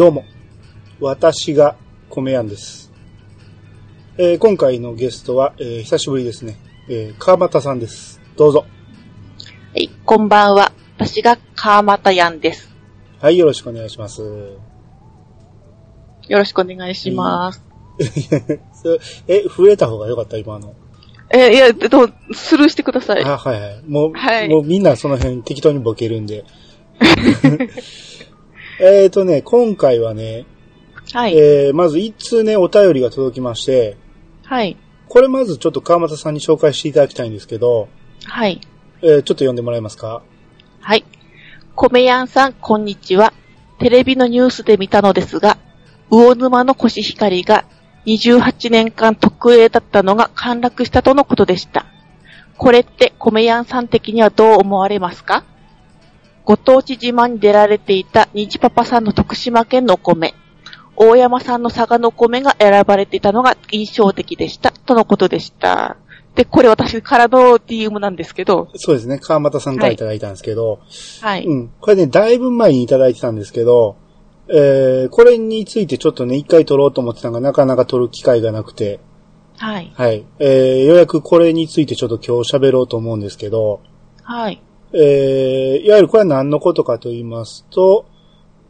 [0.00, 0.24] どうも。
[0.98, 1.76] 私が
[2.08, 2.90] 米やんです。
[4.16, 6.56] えー今回のゲストは、えー久しぶりですね。
[6.88, 8.18] えー川又さんです。
[8.34, 8.60] どうぞ。
[8.60, 8.66] は
[9.74, 10.72] い、こんばんは。
[10.96, 12.74] 私が川又やんです。
[13.20, 14.22] はい、よろしくお願いします。
[14.22, 14.58] よ
[16.30, 17.62] ろしくお願いします。
[18.72, 20.72] そえ、増えた方がよかった今の。
[21.28, 23.22] え、いや、でも、スルーしてください。
[23.22, 23.82] あ、はいはい。
[23.86, 26.46] もう、はいもうみんなその辺適当にボケるんで。
[28.82, 30.46] えっとね、今回はね、
[31.12, 31.36] はい。
[31.36, 33.98] えーまず一通ね、お便りが届きまして、
[34.44, 34.78] はい。
[35.06, 37.88] これまずちょっと川又さんに紹介していただきたいんですけど、
[38.24, 38.58] はい。
[39.02, 40.22] えーちょっと読んでもらえますか？
[40.80, 41.04] はい。
[41.74, 43.34] 米やんさん、こんにちは。
[43.78, 45.58] テレビのニュースで見たのですが、
[46.08, 47.66] 魚沼のコシヒカリが
[48.06, 51.84] 28年間特営だったのが陥落したとのことでした。
[52.56, 55.44] これって米やんさん的にはどう思われますか？
[56.50, 60.34] ご当地自慢に出られていた虹パパさんの徳島県のお米、
[60.96, 65.96] 大山さんの佐賀のお米が選ばれていたのが印象的でした、とのことでした。
[66.34, 70.80] で、これ私からの DM なんですけど、そうですね、川又さんからいただいたんですけど、
[71.20, 71.44] はい。
[71.44, 71.70] うん。
[71.80, 73.94] これね、だいぶ前にいただいてたんですけど、
[74.48, 78.98] えー、これについてちょっとね、一回撮ろうと思ってたのがなかなか撮る機会がなくて、
[79.56, 79.92] はい。
[79.94, 80.24] はい。
[80.40, 83.82] えー、ようやくこれについてちょっと今日喋ろうと思うんですけど、
[84.24, 84.60] はい。
[84.92, 88.06] えー、いわゆるこれは何のことかと言いますと、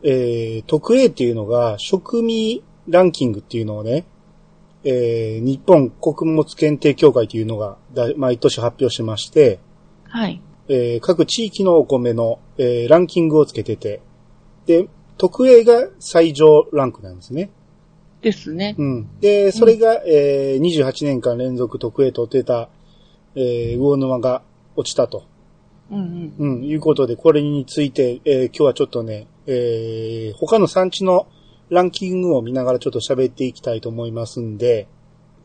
[0.03, 4.05] えー、特 A っていうのが、食味ランキングっていうのをね、
[4.85, 9.61] えー、日本穀物検定協会というのがだ毎年発表しまして、
[10.05, 10.41] はい。
[10.69, 14.01] えー各地域のお米の、えーランキングをつけてて、
[14.67, 17.51] で、特 A が最上ランクなんですね。
[18.23, 18.75] ですね。
[18.79, 19.21] うん。
[19.21, 22.71] で、それが、えー28年間連続特 A 取ってた、
[23.35, 24.43] えー魚沼が
[24.77, 25.25] 落ちたと。
[25.91, 26.57] うんうん。
[26.57, 31.27] うん、いうことで、これについて、えー今日はちょっとね、えー他の産地の
[31.69, 34.89] ランキングを見ながらちょっと喋っていきたいと思いますんで、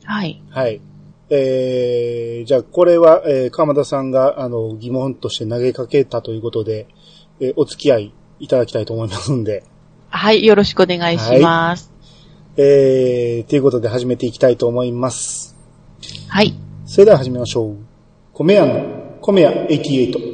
[0.03, 0.41] はい。
[0.49, 0.81] はい。
[1.29, 6.87] えー、じゃあこれは、えー、鎌田さんが、あの、疑問として投げかけたということで、
[7.39, 9.63] えーお付き合いいただきたいと思いますんで、
[10.09, 10.45] はい。
[10.45, 11.91] よろしくお願いします。
[12.57, 15.57] えー、ということで始めていきたいと思います。
[16.29, 16.53] はい。
[16.85, 17.77] それでは始めましょう。
[18.31, 20.24] 米屋の、米屋88。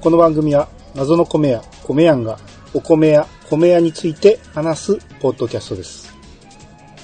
[0.00, 2.38] この番組は謎の米屋、米屋が
[2.72, 6.16] お米や米屋について話すポッドキャストです。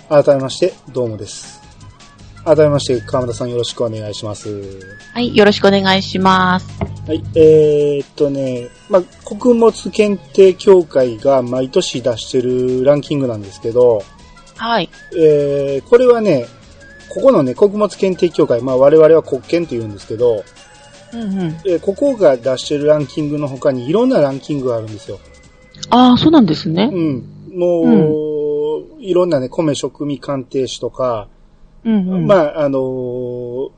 [0.08, 1.60] 改めまして、どうもです。
[2.46, 4.48] 改めまして、川村さんよろしくお願いします。
[5.12, 5.36] はい。
[5.36, 6.66] よろしくお願いします。
[7.06, 14.02] はい、えー、っとね、まあ、穀物検定協会が毎年出してるランキングなんですけど、
[14.56, 14.88] はい。
[15.14, 16.46] えー、これはね、
[17.10, 20.44] ここのね、穀物検定協会、まあ我々は国検って言うんですけど、
[21.12, 21.46] うんうん。
[21.64, 25.18] えーここが出してるランキングの他にいろんなランキングがあるんですよ。
[25.90, 26.96] ああ、そうなんですねう。
[26.96, 27.58] ん。
[27.58, 31.28] もう、いろんなね、米食味鑑定士とか、
[31.84, 32.26] うんうん。
[32.26, 33.70] まあ、あのー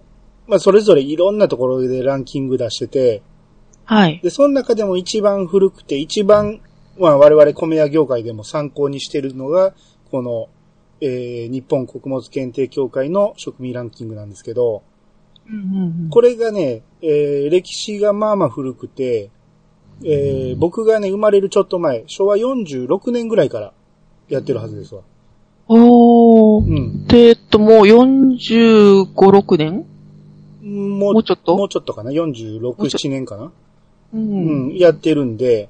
[0.48, 3.22] まあ、それぞれいろんなところでランキング出してて、
[3.84, 4.20] はい。
[4.22, 6.60] で、その中でも一番古くて、一番、
[6.98, 9.74] まあ、我々米屋業界でも参考にしてるのが、
[10.10, 10.48] この、
[11.00, 14.82] えー、日本穀物検定協会の食味ランキングなんですけど、
[15.48, 16.10] うんうんうん。
[16.10, 19.30] これがね、えー、歴史がまあまあ古くて、
[20.04, 23.72] えー、僕がね、生まれるちょっと前、昭和46年ぐらいから
[24.28, 25.02] やってるはずですわ。
[25.68, 26.64] おー。
[26.64, 27.06] うん。
[27.06, 29.86] で、えっと、もう45、6年？
[30.62, 31.56] もうもうちょっと？
[31.56, 33.44] もうちょっとかな ?46、7年かな？
[33.44, 33.52] う。
[34.14, 35.68] うんん、やってるんで、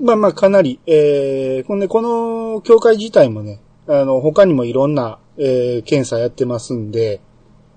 [0.00, 7.20] まあまあかなり、えー、ほんで、この協会自体もね、あの、他にもいろんな、えー、検査やってますんで、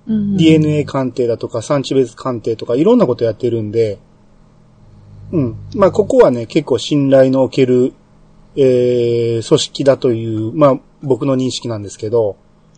[0.07, 0.37] うんうん。
[0.37, 3.99] DNA 鑑定だとか産地別鑑定とかいろんなことやってるんで、
[5.31, 5.55] うん。
[5.75, 7.93] まあここはね、結構信頼のおける、
[8.55, 12.37] えー、組織だという、まあ僕の認識なんですけど、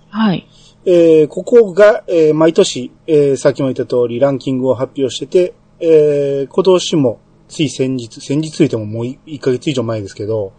[0.10, 0.48] はい。
[0.86, 10.54] えーここが、えー毎年、えーさっきも言った通りランキングを発表してて、えー今年もつい先日、先日ついてももう1ヶ月以上前ですけど、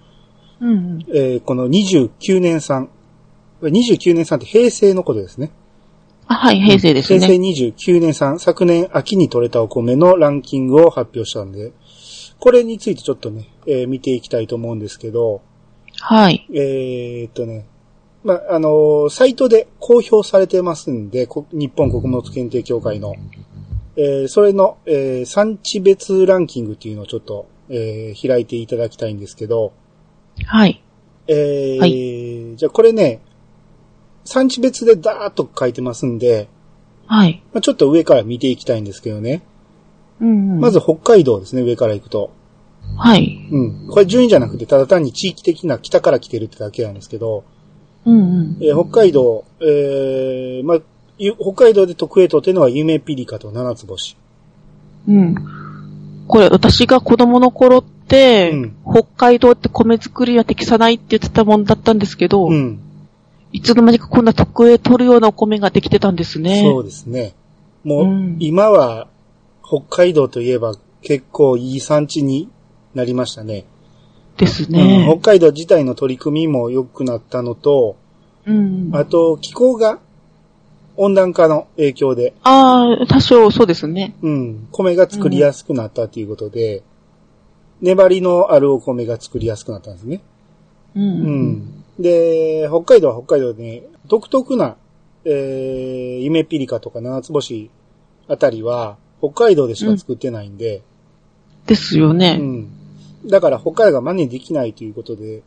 [0.61, 1.07] うんうん。
[1.15, 2.91] えーこの29年産、
[3.63, 5.51] 29年産って平成のことですね。
[6.29, 6.61] あ、はい。
[6.61, 7.49] 平成です平成ね。
[7.51, 11.73] 29年産、昨年秋に採れたお米のランキングを発表したんで、
[12.39, 15.43] これについてちょっとね、えー見ていきたいと思うんですけど、
[16.01, 16.47] はい。
[16.53, 17.67] えーっとね、
[18.25, 23.15] まあ、あのーサイトで公表されてますんで、こ日本穀物検定協会の、
[23.97, 29.73] えーそれの、えー産地別ランキングっていうのをちょっと、えー開いていただきたいんですけど、
[30.45, 30.83] はい。
[31.29, 31.79] えー
[32.53, 33.21] はじゃあこれね、
[34.27, 36.49] 産地別でダーッと書いてますんで、
[37.07, 37.43] はい。
[37.53, 39.43] まあ、ちょっと上から見ていきたいんですけどね。
[40.21, 42.31] うんうんまず、北海道ですね、上から行くと。
[42.97, 43.49] はい。
[43.51, 43.89] うん。
[43.89, 47.45] これ順位じゃなくて、ただ単に地域的な北から来てるってだけなんですけど、
[48.05, 48.57] うんうん。
[48.61, 50.79] えー北海道、えー、まあ、
[51.19, 54.17] ゆ北海道で特 A とっていうのは夢ピリカと七つ星。
[55.09, 55.35] うん。
[56.27, 62.81] これ、私が子供の頃って、うん北海道って米作りは適さないって言ってたもんだったんですけど、うん。
[63.57, 66.61] いつの間にかこんな特営取るようなお米ができてたんですね。
[66.61, 67.35] そうですね。
[67.85, 69.09] もう、うん今は、
[69.67, 72.51] 北海道といえば結構いい産地に
[72.95, 73.65] なりましたね。
[74.37, 75.07] ですうんね。
[75.09, 77.97] 北海道自体の取り組みも良くなったのと、
[78.45, 78.91] うん。
[78.93, 80.01] あと、気候が
[80.99, 84.17] 温暖化の影響で、ああ、多少そうですね。
[84.21, 86.83] うん、米が作りやすくなったということで、
[87.81, 90.21] 粘りのあるお米が作りやすくなったんですね。
[90.95, 91.01] う。
[91.01, 91.85] うんん。
[91.99, 94.77] で、北海道は北海道でね、独特な、
[95.25, 97.71] えー、夢ピリカとか七つ星
[98.29, 100.83] あたりは、北海道でしか作ってないんで、
[101.67, 102.37] ですようね。
[102.37, 102.69] ん。
[103.27, 105.43] だから北海道が真似できないということで、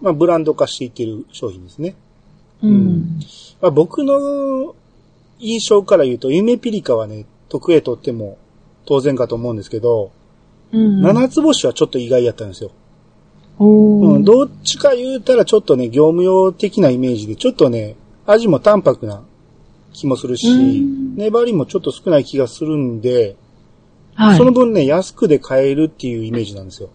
[0.00, 1.94] まあ、ブランド化していってる商品ですね。
[2.62, 3.20] うん。
[3.60, 4.74] まあ、僕の
[5.38, 8.38] 印象から言うと、夢ピリカはね、特 A とっても
[8.86, 10.10] 当然かと思うんですけど、
[10.72, 11.02] うん。
[11.02, 12.72] 七つ星はちょっと意外やったんですよ。
[13.64, 19.22] うん、どっちか言うたらちょっとね、業務用的なイメージで、ちょっとね、味も淡白な
[19.92, 23.36] 気もするしうん、粘りもちょっと少ない気がするんで、
[24.14, 24.36] はい。
[24.36, 26.90] その分ね、安くで買えるっていうイメージなんですよ。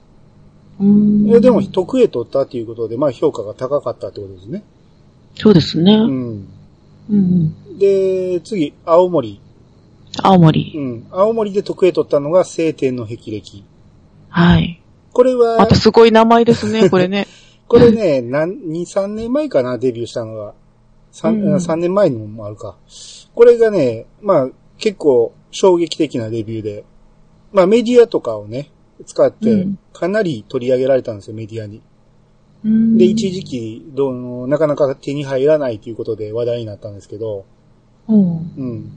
[0.79, 4.63] うんえでも、特 A 取ったっていうことで、まあ評価が高かったってことですね。
[5.35, 5.93] そうですね。
[5.93, 6.35] ううん。
[6.39, 6.47] ん。
[7.09, 7.77] うん。
[7.79, 9.41] で、次、青森。
[10.21, 10.73] 青森。
[10.75, 11.07] うん。
[11.11, 13.63] 青森で特 A 取ったのが晴天の霹靂。
[14.29, 14.81] はい。
[15.17, 17.25] これはま、たすごい名前ですね、 これね。
[17.67, 20.53] これね、なん、2、3年前かな、デビューしたのが。
[21.11, 22.77] 3、うん3年前のもあるか。
[23.33, 26.83] これがね、まあ、結構衝撃的なデビューで、
[27.51, 28.69] まあメディアとかをね、
[29.07, 31.81] 使ってうん、かなり取り上げられたんですよ、メディアに。
[32.63, 37.45] うんで、一時期、どう、なかなか手に入らないということで話題になったんですけど、
[38.07, 38.51] うん。
[38.55, 38.91] うん。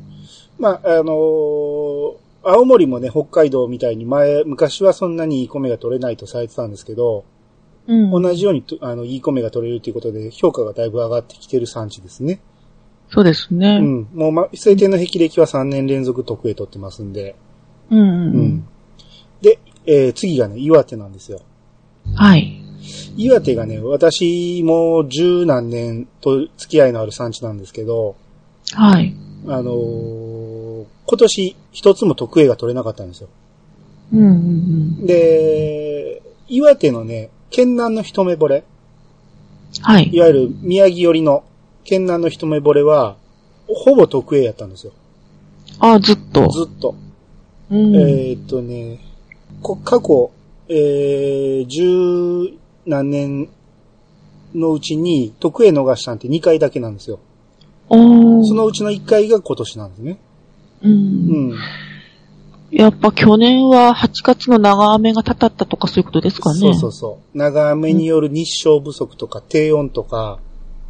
[0.58, 7.24] まあ、あのー青森もね、北海道みたいに前、昔はそんなにいい米が取れないとされてたんですけど、
[7.86, 8.22] うん。
[8.22, 12.40] 同じようにと、あの、いい米が取れるということで、評価がだいぶ上がってきてる産地ですね。
[13.08, 13.78] そうですね。
[13.80, 13.82] う。
[13.82, 14.08] ん。
[14.14, 17.36] もう、ま、晴天の霹靂は3年連続特 A 取ってますんで。
[17.90, 17.98] うん。
[17.98, 18.02] う。
[18.02, 18.68] うんん。
[19.42, 21.40] で、えー次がね、岩手なんですよ。
[22.14, 22.62] はい。
[23.16, 28.16] 岩手がね、私も十何年と付き合いのある産地なんですけど、
[28.72, 29.14] はい。
[29.46, 30.29] あのー
[31.06, 33.28] 今年一つも特 A が取れなかったんですよ。
[34.12, 34.20] うん。
[34.20, 35.06] うん。
[35.06, 38.64] で、岩手のね、県南の一目惚れ、
[39.82, 40.20] はいい。
[40.20, 41.44] わゆる宮城寄りの
[41.84, 43.16] 県南の一目惚れは、
[43.68, 44.92] ほぼ特 A やったんですよ。
[45.78, 46.48] あ、ずっと。
[46.48, 46.94] ずっと。
[47.70, 47.96] うん。
[47.96, 48.98] えーっとね、
[49.62, 50.30] こ過去、
[50.68, 53.48] えー、十何年
[54.54, 57.20] のうちに特 A 逃したんって2回だけなんですよ。
[57.88, 60.18] そのうちの1回が今年なんですね。
[60.82, 60.88] う。
[60.88, 61.54] うんん。
[62.70, 66.60] やっぱ去年は8月の長雨がたたったとかそういうことですかね。
[66.60, 67.38] そうそうそう。
[67.38, 70.38] 長雨による日照不足とか低温とか、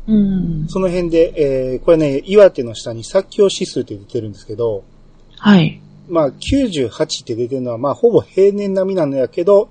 [0.07, 0.69] うん。
[0.69, 4.85] その辺で、えー、これね、岩手の下に作況指数って出てるんですけど、
[5.39, 5.81] はい。
[6.09, 9.71] まあ98って出てるのは、まあほぼ平年並みなんやけど、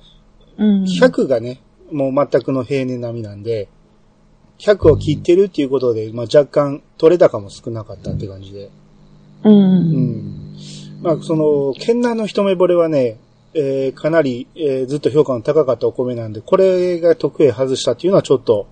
[0.58, 0.84] うん。
[0.86, 1.62] 100がね、
[1.92, 3.70] もう全くの平年並みなんで、
[4.60, 8.66] 100を切ってるっていうことで、まあ若干取れ高も少なかったって感じで。
[8.66, 8.72] うん。
[9.44, 10.56] うん。
[11.02, 13.18] まあその、県南の一目惚れはね、
[13.54, 18.68] えーかなり、えーずっと評価の高かったお米なんで、これが特 A 外したっていうのはちょっと、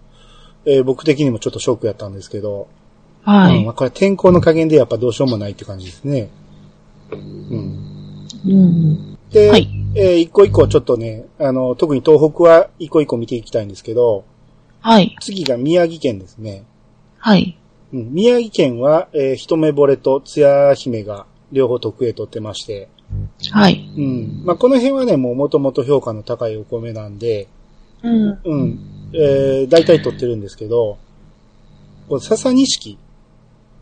[0.66, 2.68] えー僕的にもちょっとショックやったんですけど、
[3.24, 3.74] はいうんまあ。
[3.74, 6.30] これ天候の加減でやっぱどうしようもないって感じですね。
[7.12, 8.28] うん。
[8.46, 9.18] うん。
[9.32, 14.26] で、はいえー一個一個ちょっとね、あの、特に東北は一個一個見ていきたいんですけど、
[14.82, 15.16] はい。
[15.22, 16.64] 次が宮城県ですね。
[17.18, 17.58] はい。
[17.94, 22.90] うん、宮城県は、えー一目惚れとつや姫が両方特 A 取ってまして、
[23.52, 23.90] はい。
[23.98, 24.42] うん。
[24.44, 27.48] まあ、この辺はね、もう元々評価の高いお米なんで、
[28.04, 28.40] うん。
[28.44, 28.80] うん。
[29.14, 30.98] えー、大体取ってるんですけど、
[32.10, 32.98] これ笹錦。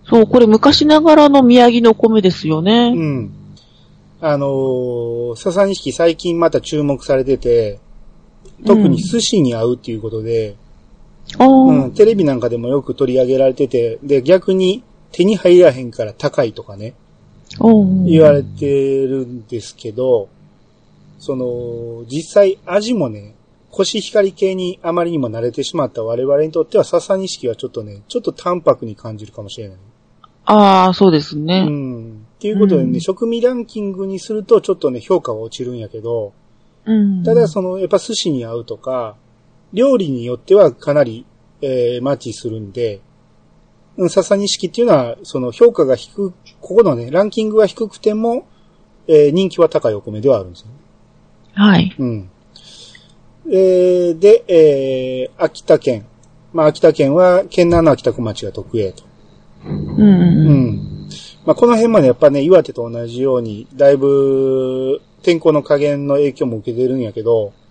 [0.08, 2.92] そう、これ昔ながらの宮城のお米ですようね。
[2.92, 3.32] ん。
[4.22, 7.80] あのー、笹錦最近また注目されてて、
[8.66, 10.65] 特に寿司に合うっていうことで、あ
[11.40, 11.90] うん、あ。
[11.92, 16.94] テレビなんかでもよく取り上げられてて、で、逆に手に入らへんから高いとかね。
[18.06, 20.30] 言われてるんですけど、
[21.20, 23.36] その、実際味もね、
[23.72, 29.78] コシヒカリ系にあまりにも慣れてしまった我々にとっては笹錦はちょっとね、ちょっと淡白に感じるかもしれない。
[30.46, 31.66] ああ、そうですうね。
[31.66, 32.26] ん。
[32.38, 36.34] っていうことでね、うん食味ランキングにするとちょっとね、評価は落ちるんやけど、
[36.86, 37.24] うん。
[37.24, 39.16] ただその、やっぱ寿司に合うとか、
[39.74, 41.26] 料理によってはかなり、
[41.62, 43.02] えー、マッチするんで、
[43.98, 48.48] うん、笹錦っていうのは、その評価が低く、ここのね、ランキングが低くても、
[49.08, 50.74] えー人気は高いお米ではあるんですよね。
[51.54, 51.96] はい。
[51.98, 52.30] うん。
[53.48, 56.06] えーで、えー秋田県。
[56.54, 59.04] まあ、秋田県は、県南の秋田小町が特営と。
[59.66, 59.74] うん。
[59.74, 60.54] ううん。
[60.72, 61.10] ん。
[61.46, 67.65] まあ、この辺までやっぱね、岩手と同じように、だいぶ、天候の加減の影響も受けてるんやけど、うん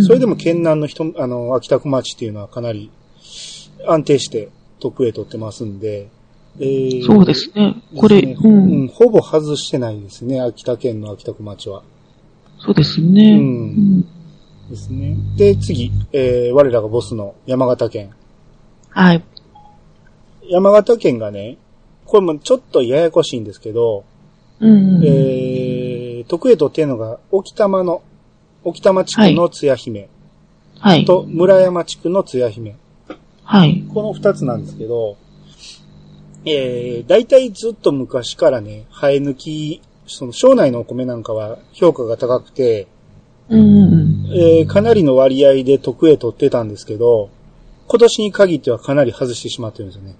[0.00, 2.90] それでも県南の人、あの、秋田小町っていうのはかなり
[3.86, 4.48] 安定して
[4.80, 6.08] 特営取ってますんで、
[6.58, 7.82] えーそうですね。
[7.96, 8.88] これ、ねううんん。
[8.88, 11.82] ほぼ外してないですね、秋田県の秋田小町は。
[12.58, 13.32] そうですね。
[13.32, 13.40] うんう
[14.00, 14.06] ん
[14.70, 15.16] ですね。
[15.36, 18.10] で、次、えー我らがボスの山形県。
[18.90, 19.22] はい。
[20.48, 21.56] 山形県がね、
[22.04, 24.04] これもちょっとややこしいんですけど、
[24.60, 25.02] うん。
[25.04, 28.02] えー、特営取ってるのが、沖玉の、
[28.64, 30.08] 沖玉地区の津屋姫
[30.82, 31.04] はい。
[31.04, 32.74] と村山地区の津屋姫。
[33.44, 33.84] はい。
[33.94, 35.16] この二つなんですけど、
[36.44, 42.88] えー、大体ずっと昔からね、生え抜き、その省内のお米なんかは評価が高くて、
[43.48, 44.26] うん。
[44.34, 47.30] えー、かなりの割合で特営取ってたんですけど、
[47.86, 50.16] 今年に限ってはかなり外してしまってるんですよね。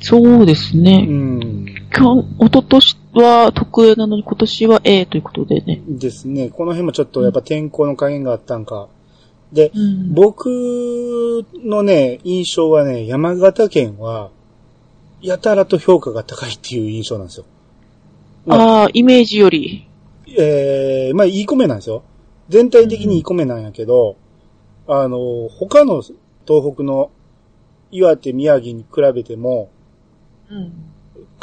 [0.00, 1.02] そうですうね。
[1.02, 1.66] ん。
[1.96, 5.82] 今日、一昨年は特営なのに今年は A ということでね。
[5.86, 6.48] ですね。
[6.48, 8.88] この辺もちょっとやっぱ天候の加減があったんか。
[9.52, 10.14] で、うん。
[10.14, 10.46] 僕
[11.64, 14.30] のね、印象はね、山形県は、
[15.20, 17.44] やたらと評価が高いっていう印象なんですよ。
[18.46, 19.88] まあ、ああ、イメージより。
[20.36, 22.02] えー、まあ、いい米なんですよ。
[22.48, 24.16] 全体的にいい米なんやけど、
[24.88, 26.02] あの、他の
[26.46, 27.10] 東北の
[27.90, 29.70] 岩手、宮城に比べても、
[30.50, 30.91] うん。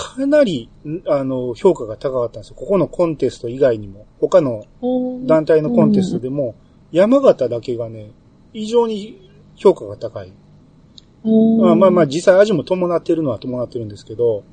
[0.01, 2.55] かなり、んあの、評価が高かったんですよ。
[2.55, 4.65] ここのコンテスト以外にも、他の
[5.25, 6.55] 団体のコンテストでも、
[6.93, 8.11] 山形だけがね、
[8.53, 10.31] 異常に評価が高い。
[11.25, 14.45] うんまあまあまあ、実際味も伴ってるのは伴ってるんですけど、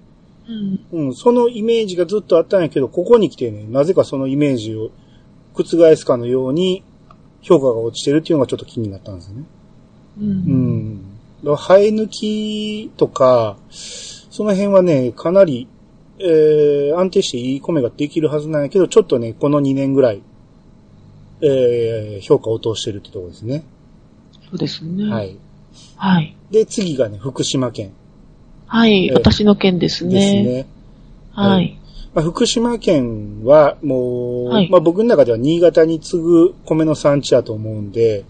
[0.48, 1.06] うん。
[1.06, 4.90] うん、そのイメージがずっとあったんやけど、ここに来てね、なぜかそのイメージを
[5.54, 6.82] 覆すかのように
[7.40, 9.44] 評価が落ちてるっていうのがちょっと気になったんですよね。
[10.18, 10.20] う。
[10.22, 10.28] うん
[10.94, 11.00] ん。
[11.44, 13.58] だから生え抜きとか、
[14.36, 15.66] その辺はね、かなり、
[16.18, 20.20] えー、安定していい米ができるはずなんやけど、ちょっとね、この2年ぐらい、
[21.40, 23.64] えー、評価を落としてるってところですね。
[24.50, 25.10] そうですね。
[25.10, 25.38] はい。
[25.96, 26.36] はい。
[26.50, 27.94] で、次がね、福島県
[28.66, 29.06] はい。
[29.06, 30.42] えー私の件ですですね。
[30.42, 30.66] ね。
[31.32, 31.78] はい。
[32.12, 38.26] まあ、福島県はもう、はいまあ僕の中では新潟に次ぐ米の産地やと思うんで、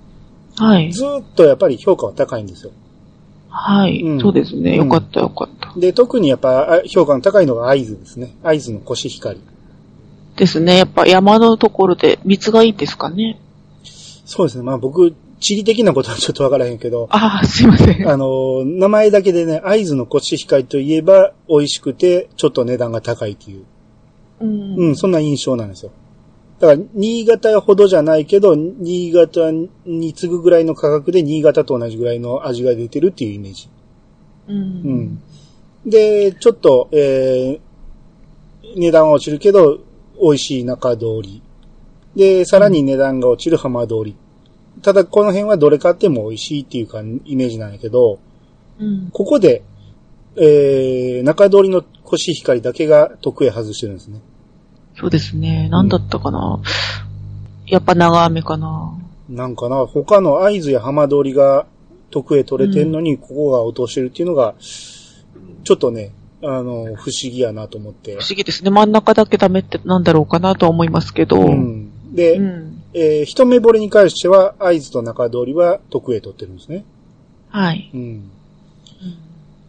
[0.56, 0.92] はい。
[0.92, 2.70] ずーっとやっぱり評価は高いんですよ。
[3.58, 4.02] はい。
[4.02, 4.76] うんそうですね。
[4.76, 5.80] よかったよかった。
[5.80, 8.36] で、特にやっぱあ評価の高いのが会津ですね。
[8.42, 9.40] 会津のコシヒカリ。
[10.36, 10.76] ですね。
[10.76, 13.40] やっぱ山のところで蜜がいいですかね。
[14.26, 14.64] そうですね。
[14.64, 18.08] まあ僕、地理的なことはちょっとわからへんけど、ああ、すいません。
[18.08, 23.64] あの、名前だけでね、会津のコシヒカリといえば美味しくて、ちょっと値段が高いっていう、
[24.40, 24.76] うん。
[24.76, 25.92] うん、そんな印象なんですよ。
[26.58, 29.50] だから、新潟ほどじゃないけど、新潟
[29.84, 33.68] に次ぐぐらいの価格で新潟と同じぐらいの味が出てるっていうイメージ。
[34.48, 34.52] う。
[34.52, 35.22] うんん。
[35.84, 39.78] で、ちょっと、えー、値段は落ちるけど、
[40.20, 41.42] 美味しい中通り。
[42.14, 44.16] で、さらに値段が落ちる浜通り。
[44.82, 48.18] ただ、この辺はどれ買っても美味しいっていうか、イメージなんやけど、
[48.78, 49.10] うん。
[49.10, 49.62] ここで、
[50.36, 54.20] えー、中通りのコシヒカリだけが得意外してるんですね。
[54.98, 55.68] そうですね。
[55.70, 56.60] 何だったかな。
[57.66, 58.92] やっぱ長雨かな。
[59.28, 61.66] なんかな、他の会津や浜通りが
[62.10, 64.54] 得意取れてんのに、ここが落としてるっていうのが、
[65.64, 66.12] ちょっとね、
[66.42, 68.18] あの、不思議やなと思って不。
[68.18, 68.70] 思議ですね。
[68.70, 71.40] 真ん中だけダメってなんだろうかなとは思いますけど。
[71.40, 71.90] ううん。
[72.12, 72.14] ん。
[72.14, 72.40] で、
[72.94, 76.84] えー一目惚れに関しては、会津と中通りは得意取ってるんですね。
[77.48, 77.90] はい。
[77.92, 78.30] うん。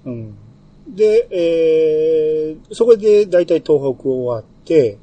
[0.06, 0.36] うん。
[0.96, 4.98] で、えー、そこで大体東北終わって、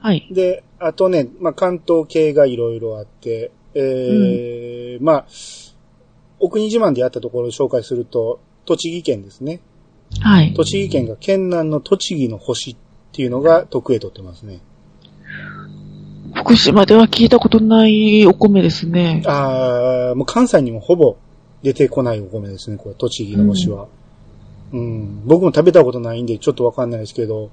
[0.00, 0.28] はい。
[0.30, 5.26] で、あとね、まあ、関東系がいろいろあって、えーまあ、
[6.40, 9.60] お国自慢でやったところを紹介すると、栃木県ですね。
[10.20, 10.54] はい。
[10.54, 12.76] 栃木県が県南の栃木の星っ
[13.12, 14.60] ていうのが得意取ってますね。
[16.34, 19.22] 福島では聞いたことないお米ですね。
[19.26, 21.16] あー、もう関西にもほぼ
[21.62, 23.88] 出てこないお米ですね、これ、栃木の星は。
[24.72, 27.50] うん、僕も食べたことないんでちょっとわかんないですけど、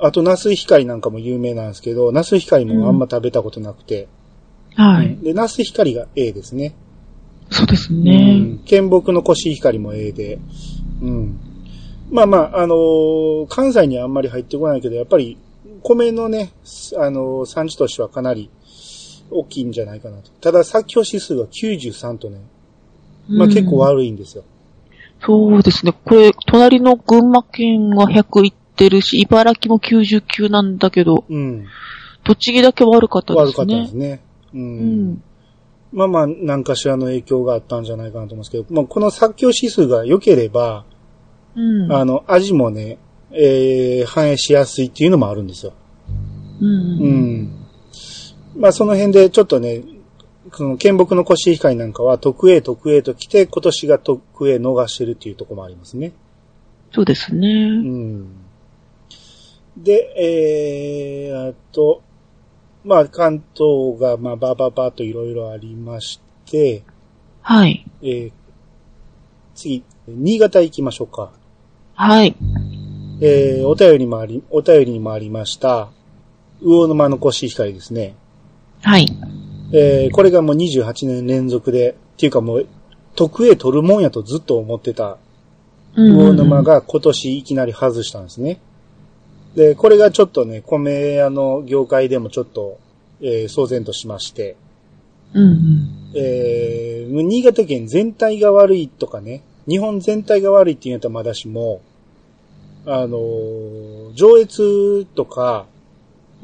[0.00, 4.08] あと、ナス光なんかも有名なんですけど、ナス光もあんま食べたことなくて。
[4.74, 5.16] はい。
[5.16, 6.74] で、ナス光が A ですね。
[7.50, 8.38] そうですうね。
[8.38, 8.58] ん。
[8.64, 10.38] 県木のコシヒカリも A で。
[11.02, 11.40] うん。
[12.10, 15.36] まあまあ、あのー関西にはあんまり入ってこないけど、やっぱり、
[15.82, 16.52] 米のね、
[16.96, 18.50] あのー産地としてはかなり
[19.30, 20.30] 大きいんじゃないかなと。
[20.40, 22.40] ただ、作況指数が93とね、
[23.28, 24.44] まあうん結構悪いんですよ。
[25.20, 25.92] そうですね。
[25.92, 31.66] これ、隣の群馬県は100いってるし、茨城も99なんだけど、うん。
[32.22, 33.50] 栃木だけ悪かったですね。
[33.50, 34.20] 悪かったですね。
[34.54, 34.56] う。
[34.56, 35.22] うんん。
[35.92, 40.84] まあまあ、何かしらの影響があったんじゃないかなと思うんですけど、まあこの作況指数が良ければ、
[41.56, 41.92] うん。
[41.92, 42.98] あの、味もね、
[43.32, 45.72] えー、反映しやすいっていうのもあるんですよ。
[46.60, 46.66] うん。
[46.66, 47.42] ううん。
[47.42, 47.66] ん。
[48.56, 49.82] まあその辺でちょっとね、
[50.52, 56.12] この県木のコシヒカリなんかは特 A 特 A と来て今年が特 A 逃してるっていうところもありますね。
[56.90, 57.48] そうですうね。
[57.68, 58.47] ん。
[59.82, 62.02] で、えー、あと、
[62.84, 66.82] まあ関東がまあバババといろいろありまして、
[67.42, 67.86] はい。
[68.02, 68.32] えー、
[69.54, 71.30] 次、新潟行きましょうか。
[71.94, 72.36] はい。
[73.20, 75.90] えー、お便りもあり、お便りにもありました、
[76.60, 78.14] 魚沼のコシヒカリですね。
[78.82, 79.06] はい。
[79.72, 82.66] えー、これがもう28年連続で、っていうかもう、
[83.14, 85.18] 特 A 取るもんやとずっと思ってた
[85.96, 88.60] 魚沼が今年いきなり外したんですね。
[89.58, 92.78] で、これがちょっとね、米屋の業界でもちょっと、
[93.20, 94.54] えー、騒然としまして、
[95.34, 96.12] うんうん。
[96.14, 101.80] えー、新潟県全体が悪いとかね、日本全体が悪いって言うんやったらまだしも、
[102.86, 105.66] あのー上越とか、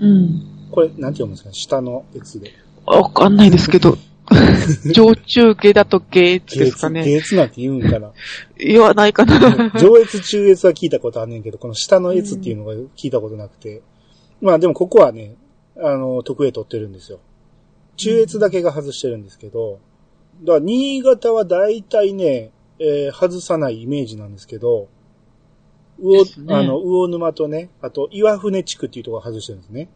[0.00, 0.68] うん。
[0.72, 2.50] これ、なんて読むんですか下の越で。
[2.84, 3.96] わかんないですけど。
[4.92, 7.04] 上中下だと下越ですかね。
[7.04, 8.12] 下越なんて言うんかな。
[8.58, 9.70] 言わないかな。
[9.78, 13.82] 上越、中越は聞いたことあんねんけど、この下の越っていうのが聞いたことなくて。
[14.40, 15.36] まあでもここはね、
[15.76, 17.18] あの、特 A 取ってるんですよ。
[17.96, 19.78] 中越だけが外してるんですけど、
[20.42, 24.88] だから新潟は大体ね、えー外さないイメージなんですけど、
[25.98, 29.88] 魚、ねあの、魚沼とね、あと岩船地区っていうところが外してるんですね。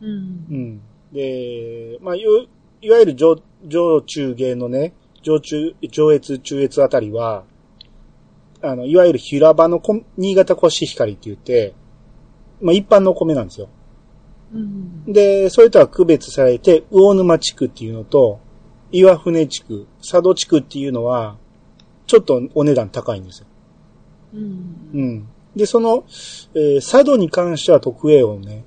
[0.00, 0.54] うんう。
[0.54, 0.80] ん。
[1.12, 2.44] で、まあ、いわ
[2.80, 7.44] いわゆる上、上中芸のね、上中、上越、中越あたりは、
[8.62, 11.74] あの、いわゆる平場のこ新潟コシヒカリって言って、
[12.60, 13.68] まあ、一般のお米なんですよ。
[14.52, 15.04] うん。
[15.12, 18.40] で、それとは区別されて、魚沼地区っていうのと、
[18.92, 21.36] 岩船地区、佐渡地区っていうのは、
[22.06, 23.46] ちょっとお値段高いんですよ。
[24.34, 24.90] うん。
[24.94, 25.28] うん。
[25.56, 26.04] で、その、
[26.54, 28.64] えー佐渡に関しては特 A をね、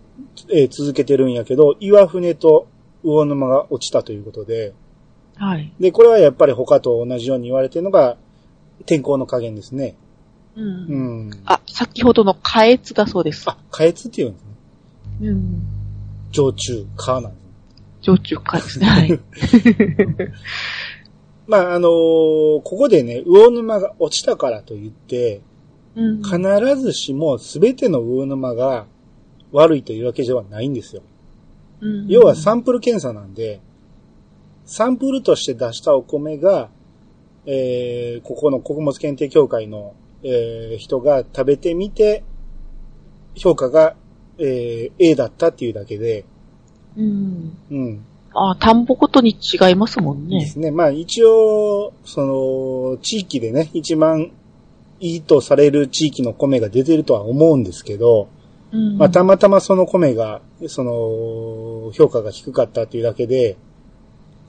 [0.49, 2.67] えー続けてるんやけど、岩船と
[3.03, 4.73] 魚沼が落ちたということで、
[5.35, 5.71] はい。
[5.79, 8.17] で、これはやっぱり他と同じように言われてるのが、
[8.85, 9.95] 天候の加減ですね。
[10.55, 10.61] う。
[10.61, 11.41] うんん。
[11.45, 13.49] あ、先ほどの下越だそうです。
[13.49, 14.49] あ、下越って言うんですね。
[15.29, 15.61] うん。
[16.31, 17.49] 上中、下なんですね。
[18.01, 18.85] 上中下ですね。
[18.87, 19.19] はい。
[21.47, 25.41] まあ、あのーここでね、魚沼が落ちたからといって、
[25.95, 26.21] うん。
[26.21, 26.37] 必
[26.77, 28.85] ずしも全ての魚沼が
[29.51, 31.01] 悪いというわけではないんですよ。
[31.81, 33.61] うん要はサンプル検査なんで、
[34.65, 36.69] サンプルとして出したお米が、
[37.45, 42.23] えー、ここの穀物検定協会の、えー人が食べてみて、
[43.35, 43.95] 評価が、
[44.37, 46.25] えー A だったっていうだけで、
[46.97, 47.57] うん。
[47.71, 48.05] うん。
[48.33, 50.39] あ、田んぼごとに違いますもんね。
[50.39, 50.71] ですね。
[50.71, 52.21] まあ一応、そ
[52.91, 54.31] の、地域でね、一番
[54.99, 58.27] いいとされる地域の米が出てるとは思うんですけど、
[58.71, 58.97] うん。
[58.97, 63.57] まあたまたまその米が、その、評価が低かったっていうだけで、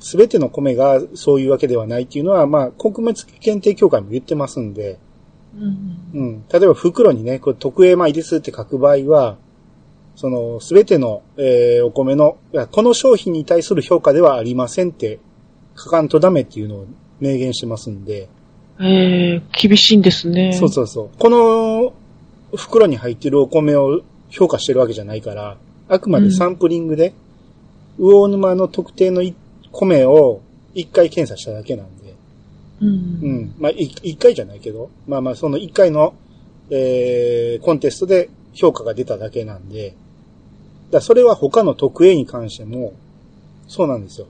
[0.01, 4.99] すべての米がそういうわけではないっていうのは、まあ、穀物検定協会も言ってますんで、
[5.55, 5.97] うん。
[6.15, 6.45] うん。
[6.51, 9.37] 例えば袋にね、これ特 A 米ですって書く場合は、
[10.17, 12.39] その、すべての、えーお米の、
[12.71, 15.19] この商品に対する評価ではありませんって
[15.77, 16.87] 書かんとダメっていうのを
[17.21, 18.29] 明言してますんで、
[18.81, 20.53] えー、厳しいんですね。
[20.53, 21.11] そうそうそう。
[21.19, 21.93] この
[22.57, 27.15] 袋に入ってるお米を評価してるわけじゃないから、あくまでサンプリングで、
[27.99, 29.35] 魚沼の特定のい
[29.73, 30.41] 米を
[30.75, 32.15] 一回検査しただけなんで、
[32.81, 32.87] う。
[32.87, 32.93] うん
[33.43, 33.55] ん。
[33.59, 36.15] まあ、い一回じゃないけど、まあまあ、その一回の、
[36.71, 39.95] えー、コンテストで評価が出ただけなんで、
[40.91, 42.95] だそれは他の特 A に関しても、
[43.69, 44.27] そうなんですよ。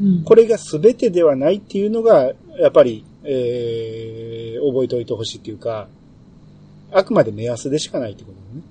[0.00, 0.24] うん。
[0.24, 5.88] これが全てではないっていうのが、やっぱり、えー、覚えておいてほしいっていうか、
[6.90, 8.62] あくまで目安でしかないってことね。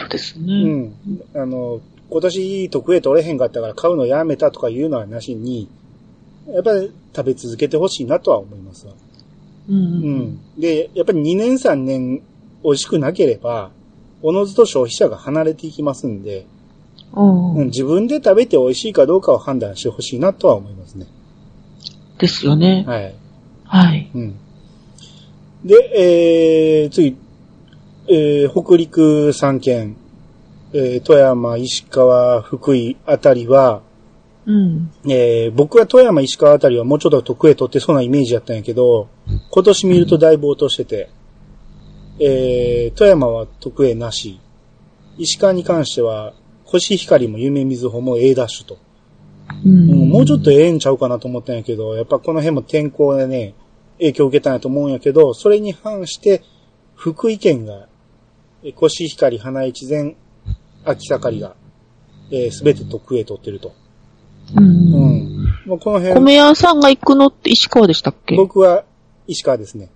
[0.00, 0.64] そうですうね。
[0.64, 0.94] ん。
[1.34, 5.68] あの、今年特 A 取れへんかったから買うのやめたとかいうのはなしに、
[6.48, 8.94] やっぱり食べ続けてほしいなとは思いますわ。
[9.68, 9.72] う。
[9.72, 10.40] うんん。
[10.58, 12.22] で、やっぱり2年3年
[12.64, 13.70] 美味しくなければ、
[14.22, 16.46] おのずと消費者が離れていきますんで、
[17.12, 21.06] うんうん、自分で食べて美味しいかどうかを判断してほしいなとは思いますね。
[22.18, 22.84] ですよね。
[22.86, 23.14] はい。
[23.64, 24.10] はい。
[24.14, 24.36] うん。
[25.64, 27.16] で、えー、次、
[28.08, 29.96] えー、北陸3県、
[30.72, 33.82] えー、富山、石川、福井あたりは、
[34.46, 34.90] うん。
[35.08, 39.08] えー、僕は富山、石川あたりはもうちょっと得意取ってそうなイメージやったんやけど、
[39.50, 41.10] 今年見るとだいぶ落としてて、
[42.18, 44.40] えー、富山は得意なし、
[45.18, 46.34] 石川に関しては、
[46.64, 48.78] コシヒカリも夢水穂も A ダッシュと。
[49.64, 50.08] ううんん。
[50.08, 53.54] もうちょっとええんちゃうかなと思ったんやけど、やっぱこの辺も天候でね、
[53.98, 56.42] 影響を受けたんやと思うんやけど、それに反して、
[56.94, 57.89] 福井県が、え
[58.74, 60.16] コシヒカリ、花一前、
[60.84, 61.54] 秋盛りが、
[62.30, 63.72] えすべて特 A 取ってると。
[64.56, 64.60] う。
[64.60, 65.44] うんん。
[65.66, 68.36] もうこの辺、米屋さんが行くのって石川でしたっけ？
[68.36, 68.84] 僕は
[69.26, 69.90] 石川ですね。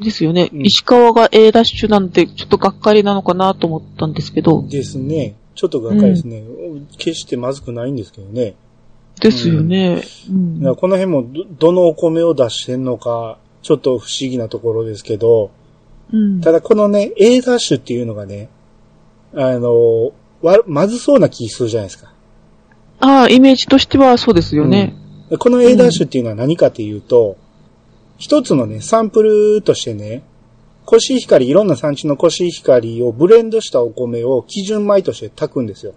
[0.00, 0.50] ですよね。
[0.52, 4.66] うん石川が A ダッシュなんて、ちょっとがっかりなのかなと思ったんですけど。
[4.66, 5.36] ですね。
[5.54, 6.42] ちょっとがっかりですね。
[6.96, 8.54] 決してまずくないんですけどね。
[9.20, 10.02] ですよね。
[10.30, 15.50] うんこの辺もど、どのお米を出してんのか、ちょっと不思議なところですけど、
[16.12, 16.40] うん。
[16.40, 18.48] ただこのね、A ダッシュっていうのがね、
[19.34, 22.12] あの、わ、まずそうな気するじゃないですか。
[23.00, 24.94] ああ、イメージとしてはそうですよね。
[25.38, 27.36] この A ダッシュっていうのは何かっていうと、
[28.18, 30.22] 一つのね、サンプルとしてね、
[30.84, 35.94] コシヒカリ、いろんな産地のコシヒカリをブレンドしたお米を基準米として炊くんですよ。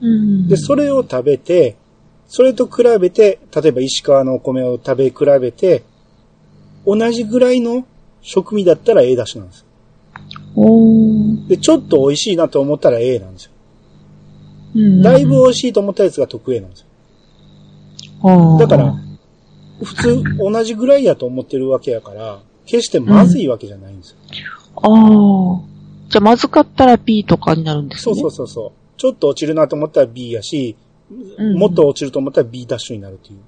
[0.00, 0.48] うん。
[0.48, 1.76] で、それを食べて、
[2.28, 5.82] それと比べて、例えば石川のお米を食べ比べて、
[6.86, 7.84] 同じぐらいの
[8.24, 9.66] 食味だったら A ダッシュなんですよ。
[11.46, 13.50] で、ちょっと美味しいなと思ったら A なんですよ。
[14.74, 15.02] うん。
[15.02, 18.58] だいぶ美味しいと思ったやつが特 A なんですよ。
[18.58, 18.94] だから、
[19.82, 24.16] 普通同じぐらいやと思ってるわけやから、決してまずいわけじゃないんですよ。
[24.76, 25.60] ああ。
[26.08, 28.14] じゃあ、まずかったら B とかになるんですね。
[28.14, 28.72] そうそうそうそう。
[28.96, 30.76] ちょっと落ちるなと思ったら B やし、
[31.38, 33.40] うんもっと落ちると思ったら B ダッシュになるっていう。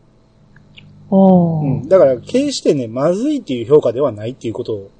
[1.11, 1.88] うん。
[1.88, 4.90] だから、決してね、まずいっていう評価ではないっていうことを、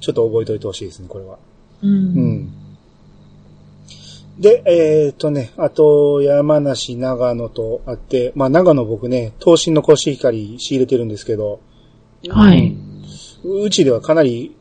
[0.00, 1.38] ちょっと覚えておいてほしいですね、これは。
[1.82, 1.86] う。
[1.86, 2.52] うんん。
[4.38, 11.60] で、えーっとね、あと、山梨、長野とあって、まあ、長野僕ね、東進のコシヒカリ仕入れてるんですけど、
[12.28, 12.72] はい。
[12.72, 12.88] うん
[13.44, 14.56] うちではかなり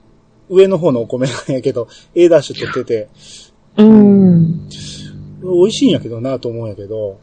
[0.49, 3.09] 上の方のお米なんやけど、A ダッシュ取ってて、
[3.77, 4.69] うん。
[5.41, 7.19] 美味しいんやけどなと思うんやけど、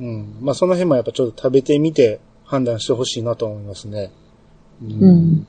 [0.00, 0.36] うん。
[0.40, 4.10] まあ、その辺もやっぱちょっと食べてみて判断してほしいなと思いますね。
[4.82, 5.46] うんうん。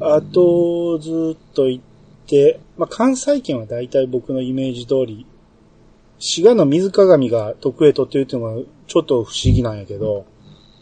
[0.00, 1.84] あと、ずっと行っ
[2.26, 5.26] て、まあ、関西圏は大体僕のイメージ通り、
[6.18, 10.26] 滋賀の水鏡が特 A 取ってるっていうのはちょっと不思議なんやけど、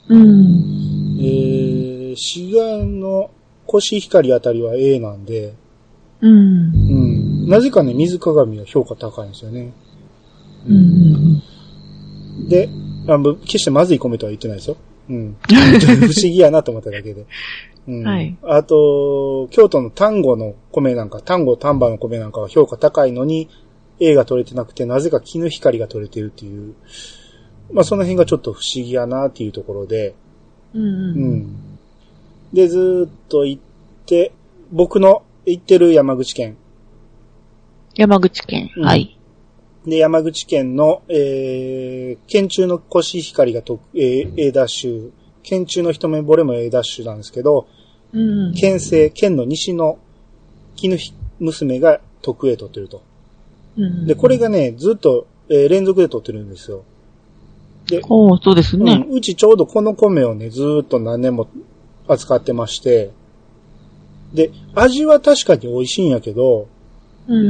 [0.08, 1.18] うん。
[1.18, 3.30] えー、滋賀の
[3.66, 5.54] コシヒカリあたりは A なんで、
[6.20, 6.32] うん。
[6.32, 6.36] う
[7.46, 7.48] ん。
[7.48, 9.72] なぜかね、水鏡は評価高いんですよね。
[10.66, 11.42] うん。
[12.48, 12.68] で、
[13.14, 14.76] あぶ決してまずい米とは言ってないですよ。
[15.08, 15.36] うん。
[15.42, 17.26] 不思議やなと思っただけで。
[17.88, 18.04] うん。
[18.04, 23.48] はいあと、京都の丹後の米なんか、丹後丹波の米なんかは評価高いのに、
[23.98, 26.74] A が取れてなくて、なぜか絹光が取れてるっていう。
[27.72, 30.14] まあ、その辺がちょっと不思議やなっていうところで、
[30.74, 30.78] う。
[30.78, 31.56] うんん。
[32.52, 33.62] で、ずーっと行っ
[34.06, 34.32] て、
[34.72, 36.56] 僕の行ってる山口県。
[37.94, 38.70] 山口県。
[38.76, 39.19] うんはい。
[39.86, 45.10] で、山口県の、えー、県中のコシヒカリがと、えー、A ダッシュ、
[45.42, 47.66] 県中の一目惚れも A ダッシュなんですけど、
[48.12, 48.54] うん。
[48.54, 49.98] 県西、県の西の
[50.76, 50.98] 絹
[51.38, 53.02] 娘が特 A 取ってると。
[53.78, 56.84] うんで、これがね、ずっと、えー連続で取ってるんですよ。
[57.86, 59.04] で、おーそうですね。
[59.08, 61.48] うん、うちちょうどこの米をね、ずーっと何年も
[62.06, 63.10] 扱ってまして、
[64.34, 66.79] で、味は確かに美味しいんやけど、うん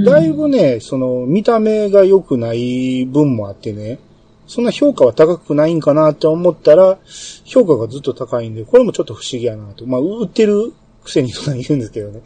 [0.05, 3.99] だいぶね、その、見た目が良くない分もあってね、
[4.47, 6.99] そんな評価は高くないんかなって思ったら、
[7.45, 9.87] 評価がずっと高いんで、これもちょっと不思議やなと。
[9.87, 12.21] まあ、売ってるくせにそんなに言うんですけどね。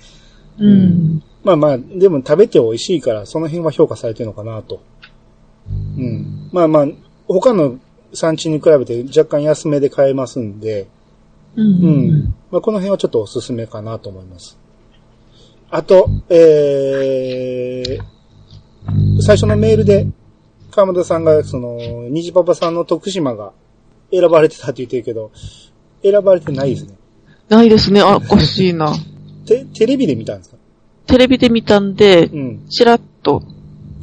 [0.59, 1.23] うん。
[1.45, 4.81] まあまあ、でも食べて美味しいから、その辺は評価されてるのかなと。
[5.69, 6.49] うん。
[6.53, 6.87] まあまあ、
[7.29, 7.79] 他の
[8.13, 10.89] 産地に比べて若干安めで買えますんで、
[11.57, 11.63] う。
[11.63, 12.35] うんん。
[12.51, 14.59] まあ、この辺はちょっとおすすめかなと思います。
[15.71, 20.07] あと、えー、最初のメールで、
[20.71, 21.79] 川本さんが、その、
[22.11, 23.53] 虹パパさんの徳島が
[24.13, 25.31] 選ばれてたって言ってるけど、
[26.03, 26.95] 選ばれてないですね。
[27.49, 28.01] ないですね。
[28.01, 28.93] あ、おかしいな。
[29.47, 30.57] テ、テレビで見たんですか？
[31.07, 32.67] テレビで見たんでう、ん。
[32.69, 33.43] ちらっと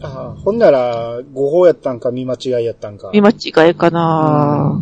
[0.01, 3.11] ああ、ほんなら、誤報やったんか見間違いやったんか。
[3.13, 4.81] 見間違いかな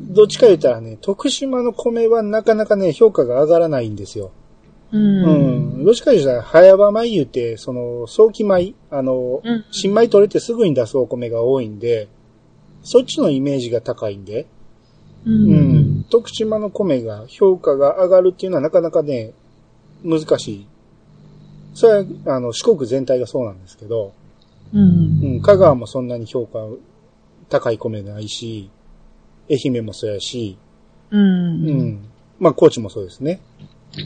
[0.00, 4.30] どっちか言ったらね、徳島の米はなかなかね、評価が上がらないんですよ。
[4.92, 4.98] う。
[4.98, 5.84] うんん。
[5.84, 9.64] どっちかというと、早場米言うて、その、早期米、あの、うん。
[9.70, 12.08] 新米取れてすぐに出すお米が多いんで、
[12.82, 14.46] そっちのイメージが高いんで、
[15.26, 15.30] う。
[15.30, 16.04] うんん。
[16.10, 19.32] 徳島の米が評価が上がるっていうのはなかなかね、
[20.02, 20.66] 難しい。
[21.74, 22.04] それは、
[22.36, 24.12] あの、四国全体がそうなんですけど、
[24.72, 24.80] うん。
[24.80, 26.58] うん、香川もそんなに評価
[27.48, 28.70] 高い米ないし、
[29.50, 30.56] 愛媛もそうやし、
[31.10, 31.18] う。
[31.18, 32.04] うんん。
[32.38, 33.40] まあ、高知もそうですね。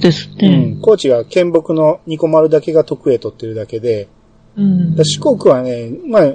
[0.01, 0.57] ですうね。
[0.77, 0.81] ん。
[0.81, 4.09] 高知が県木のニコマルだけが徳へ取ってるだけで、
[4.57, 4.97] うん。
[5.03, 6.35] 四国はね、まあ、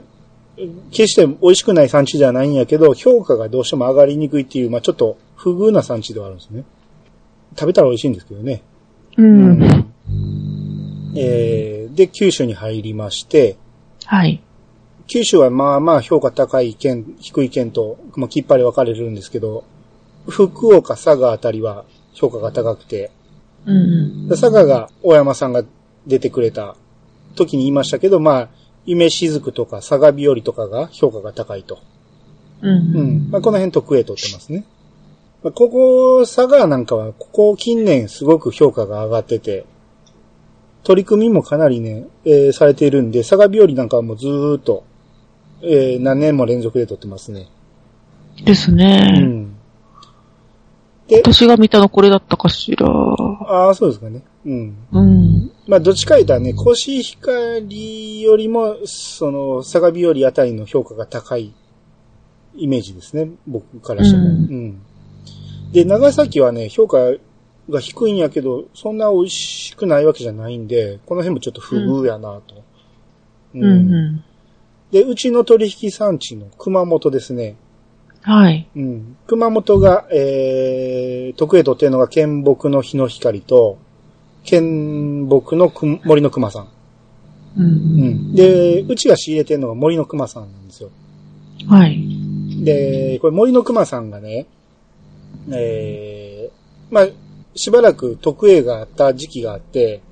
[0.92, 6.64] 決して美味しくない産地ではないんやけど、評価がどうしても上がりにくいっていう、まあちょっと不遇な産地ではあるんですね。
[7.58, 8.62] 食べたら美味しいんですけどね。
[9.18, 9.86] うん。
[11.16, 13.58] えー、で、九州に入りまして、
[14.06, 14.42] はい。
[15.08, 19.64] 九州はまあまあ評価高い県、低い県と、まあ、きっぱり分かれるんですけど、
[20.28, 23.12] 福岡、佐賀あたりは評価が高くて、
[23.66, 24.28] うん。
[24.28, 25.64] で佐賀が大山さんが
[26.08, 26.76] 出てくれた
[27.36, 28.50] 時に言いましたけど、まあ、
[28.86, 31.80] 夢雫とか佐賀日和とかが評価が高いと。
[32.62, 32.68] う。
[32.68, 33.32] うんん。
[33.32, 34.66] まあ、この辺特 A 取ってますね。
[35.44, 39.66] まあ、ここ、佐賀なんかは、ここ近年すごく評価が上がってて、
[40.84, 44.84] 取り組みもかなりね、えーされているんで、佐賀日和なんかはもうずーっと、
[45.62, 47.48] えー何年も連続で取ってますね。
[48.44, 49.20] ですうね。
[49.20, 49.59] ん。
[51.10, 52.88] で、私が見たのこれだったかしら。
[52.88, 54.24] ああ、そうですかね。
[54.46, 54.78] うん。
[54.92, 55.52] うん。
[55.68, 61.54] まあ、どっちか言ったらね、コシヒカリよりも、その、佐賀日和あたりの評価が高い
[62.56, 63.32] イメージですね。
[63.48, 64.24] 僕からしても。
[64.24, 64.34] ううん
[64.68, 64.82] ん。
[65.72, 66.98] で、長崎はね、評価
[67.70, 72.64] が低いんやけど、そんな美味しくないわけじゃないんで、この辺もちょっと不遇やなと。
[73.56, 73.64] うん。
[73.64, 74.24] うん。
[74.92, 77.56] で、うちの取引産地の熊本ですね。
[78.30, 78.70] はい。
[78.76, 79.18] うん。
[79.26, 83.80] 熊本が、えー、徳へとってるのが県木の日の光と、
[84.44, 86.64] 県木のく森の熊さん。
[86.64, 86.68] う。
[87.58, 88.36] うんん。
[88.36, 90.92] で、うちが仕入れてるのが森の熊さんなんですよ。
[91.68, 92.64] はい。
[92.64, 94.46] で、これ森の熊さんがね、
[95.52, 97.08] えー、まあ、
[97.56, 100.04] しばらく特営があった時期があって、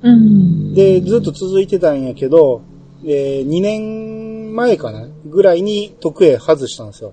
[0.00, 0.74] うん。
[0.74, 2.62] で、ずっと続いてたんやけど、
[3.02, 7.12] で、2年前かなぐらいに特営外したんですよ。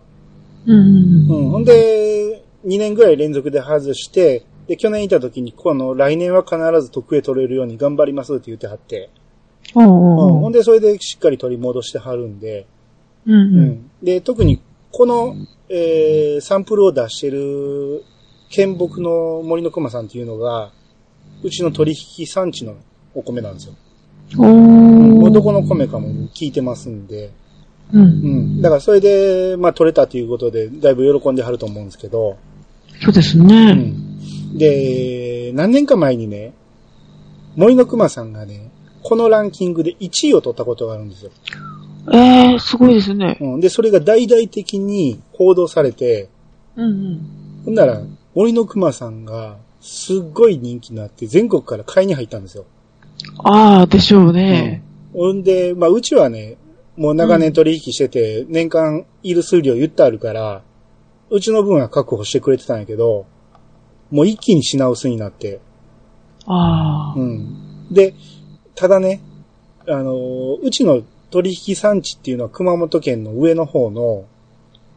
[0.66, 1.30] うん。
[1.30, 1.50] うん。
[1.52, 9.10] ほんで、2年ぐらい連続で外して、で、去年いた時に、この来年は必ず特営取れるように頑張りますって言ってはって、
[9.76, 10.38] おうん。
[10.38, 12.66] うほんで、それでしっかり取り戻してはるんで、
[13.26, 13.34] うん。
[13.34, 13.66] ううん。
[13.68, 13.92] ん。
[14.02, 15.36] で、特に、この、
[15.70, 18.04] えー、サンプルを出してる、
[18.50, 20.72] 県木の森の熊さんっていうのが、
[21.44, 22.76] うちの取引産地の
[23.14, 23.74] お米なんですよ。
[24.38, 27.32] おうどこの米かも聞いてますんで、
[27.94, 28.00] う。
[28.00, 28.62] うんん。
[28.62, 32.38] だからそれで、まあ取れたということで、だいぶ喜んではると思うんですけど、
[33.04, 33.74] そうですうね。
[33.74, 34.58] ん。
[34.58, 36.54] で、何年か前にね、
[37.56, 38.72] 森の熊さんがね、
[39.04, 41.32] このランキングで1位を取ったことがあるんですよ。
[42.12, 43.38] ええ、すごいですね。
[43.42, 43.60] うん。
[43.60, 46.30] で、それが大々的に報道されて、
[46.76, 47.20] うん。
[47.66, 48.02] ほんなら、
[48.34, 52.66] 森の熊さんが、すっごい人気になって、全国から買いに入ったんですよ。
[53.44, 54.84] ああ、でしょうね。
[55.14, 56.58] ほんで、まあ、うちはね、
[56.98, 60.64] もう長年取引してて、年間いる数量言ってあるから、
[61.30, 63.26] うちの分は確保してくれてたんやけど、
[64.12, 65.60] もう一気に品薄になって、
[66.46, 67.24] ああう。
[67.24, 67.88] ん。
[67.92, 68.14] で、
[68.76, 69.22] ただね、
[69.88, 74.26] あのーうちの取引産地っていうのは熊本県の上の方の、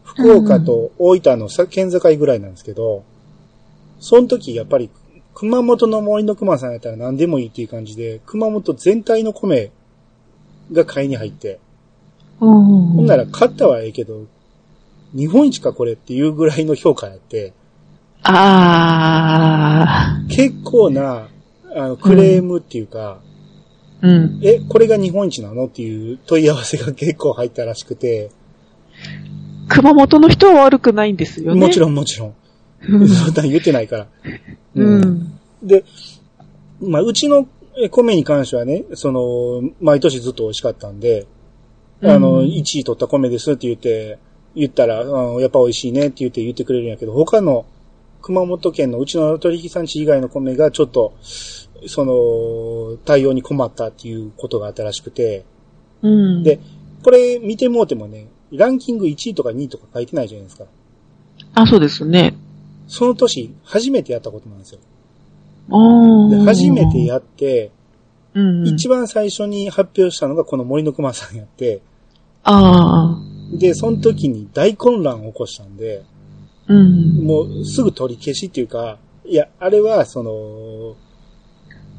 [0.05, 3.05] 福岡と大分のさ県境ぐらいなんですけど、
[4.01, 4.91] その時やっぱり
[5.35, 9.71] 熊本の森の熊さんやったら何でもいいっていう感じで、熊本全体の米
[10.73, 11.61] が買いに入って、うん。
[12.39, 14.27] ほんなら買ったはええけど、
[15.15, 17.53] 日本一かこれっていうぐらいの評価やって、
[18.23, 20.29] ああ。
[20.29, 21.29] 結構な、
[21.75, 23.21] あの、クレームっていうか、
[24.03, 24.41] うん。
[24.43, 28.31] え、これが日本一なのっていう問い合わせが結構入ったらしくて、
[29.69, 31.61] 熊本の人は悪くないんですよね。
[31.61, 32.35] もちろんもちろん。
[32.89, 33.09] うん。
[33.09, 34.07] そんなん言ってないから。
[34.75, 35.39] うん。
[35.63, 35.85] で、
[36.81, 37.49] まあ、うちの
[37.81, 41.27] え米に関してはね、その、毎年ずっと美味しかったんで、
[42.03, 44.19] あの、うん1位取った米ですって言って、
[44.55, 47.67] 言ったら、うんやっぱ美味しいねって言って言ってくれるんやけど、他の
[48.23, 51.15] 熊本県のうちの取引産地以外の米がちょっと、
[51.87, 55.45] その、対応に困ったっていうことがあったらしくて、
[56.03, 56.43] うん。
[56.43, 56.61] で、
[57.03, 60.65] これ見てもうてもね、ランキング1位とか2位とか書いてないじゃないですか。
[61.55, 62.35] あ、そうですね。
[62.87, 64.81] その年、初めてやったことなんですよ。
[66.31, 67.71] で初めてやって、
[68.39, 68.67] うん。
[68.67, 71.81] 一番最初に発表したのがこの森の熊さんやって、
[72.45, 73.59] ああ。
[73.59, 76.05] で、その時に大混乱を起こしたんで、
[76.69, 77.27] うん。
[77.27, 80.97] もうすぐ取り消しっていうか、いや、あれは、その、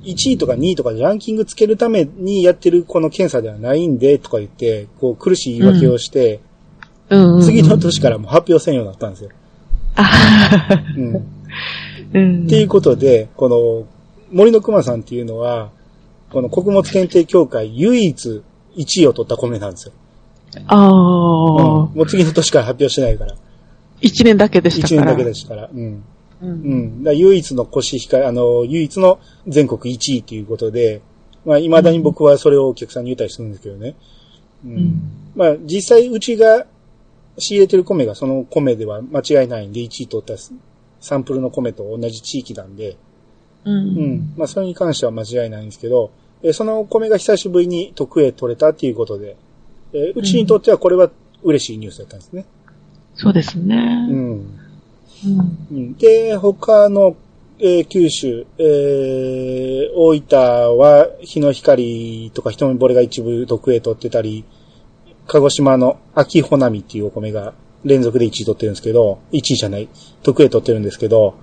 [0.03, 6.39] 1位とか2位とかでランキングつけるためにやってるこの検査ではないんで、とか言って、こう苦しい言い訳をして、
[7.09, 7.41] うんうんうん。
[7.41, 9.31] 次の年からもう発表せんようになったんですよ。
[9.95, 11.17] あうん。
[11.17, 11.21] っ
[12.13, 12.47] うん。
[12.47, 13.87] ていうことで、この、
[14.31, 15.71] 森の熊さんっていうのは、
[16.31, 18.43] この穀物検定協会唯一
[18.75, 19.93] 1位を取った米なんですよ。
[20.67, 21.95] ああ、うん。
[21.95, 23.35] もう次の年から発表してないから。
[24.01, 25.11] 一年だけでした1から。
[25.11, 25.69] 年だけでしたから。
[25.73, 26.03] うん。
[26.41, 26.45] う。
[26.45, 27.03] うんん。
[27.03, 31.01] だ唯一のコシヒカリ、あの、唯一の全国1位ということで、
[31.45, 33.95] まあ、未だに僕はそれをお客さんに言ったりするんですけどね。
[34.65, 34.71] うん。
[34.71, 35.01] うん。
[35.35, 36.65] まあ、実際うちが
[37.37, 40.33] 仕入れてる米がその米では間違いないんで1位取った
[40.99, 42.97] サンプルの米と同じ地域なんで、
[43.65, 43.69] う。
[43.69, 44.33] うんん。
[44.37, 49.35] まあ、それに関しては間違いないんですけど、えーその米が久しぶりに特 A 取れたっていうことで、
[49.93, 51.09] えーうちにとってはこれは
[51.43, 52.45] 嬉しいニュースだったんですね。
[53.15, 54.07] そうですね。
[54.09, 54.17] うん。
[54.17, 54.47] うん。
[55.71, 57.15] うんで、他の、
[57.59, 64.45] えー九州、えー大分は日の光とか瞳惚れが一部特 A 取ってたり、
[65.27, 69.87] 鹿児島の秋穂波っていうお米が連続で1位取ってるんですけど、1位じゃない、
[70.23, 71.35] 特 A 取ってるんですけど、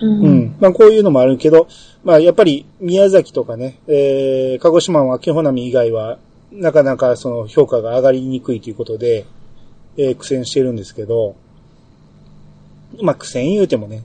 [0.00, 0.06] う。
[0.06, 0.56] うんん。
[0.60, 1.68] まあこういうのもあるけど、
[2.04, 6.18] まあやっぱり宮崎とかね、えー、鹿児島の秋穂波以外は、
[6.52, 9.26] なかなかその評価が上がりにくいということで、
[9.96, 11.36] えー苦戦してるんですけど、
[13.02, 14.02] まあ苦戦言うてもね、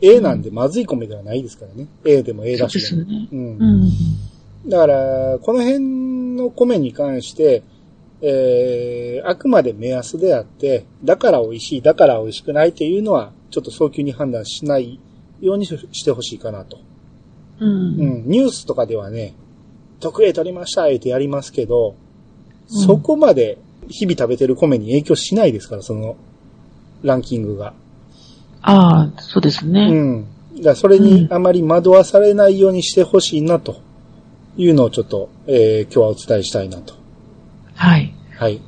[0.00, 1.86] A なんでまずい米ではないですからね。
[2.04, 3.28] A でも A だしですよね。
[3.32, 4.66] うんう。
[4.66, 4.68] ん。
[4.68, 7.62] だから、この辺の米に関して、
[8.20, 15.00] えー、あくまで目安であって、だから美味しい、だから美味しくないっていうのは、ちょっと早急に判断しない
[15.42, 16.78] ようにししてほしいかなと。
[17.60, 17.66] う。
[17.66, 19.34] うんん、ニュースとかではね、
[20.00, 22.02] 特 A 取りましたってやりますけど、うん
[22.74, 26.16] そこまで日々食べてる米に影響しないですから、その
[27.02, 27.74] ランキングが。
[28.62, 29.90] ああ、そうですうね。
[29.90, 30.26] ん。
[30.62, 33.82] だそれにあまり惑わされないようにしてほしいなと
[34.56, 36.94] いうのをちょっと、えー今日はお伝えしたいなと。
[37.74, 38.14] はい。
[38.38, 38.60] はい。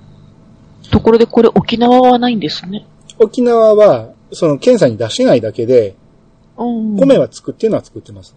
[0.91, 2.87] ところでこれ沖縄はないんですね。
[3.19, 5.95] 沖縄は、その検査に出してないだけで、うん。
[6.57, 8.37] 米は作ってるのは作ってます。